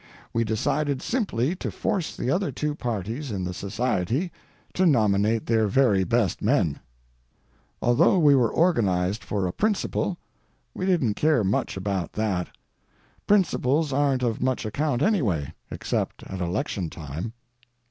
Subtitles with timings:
[0.33, 4.31] We decided simply to force the other two parties in the society
[4.73, 6.79] to nominate their very best men.
[7.83, 10.17] Although we were organized for a principle,
[10.73, 12.49] we didn't care much about that.
[13.27, 17.33] Principles aren't of much account anyway, except at election time.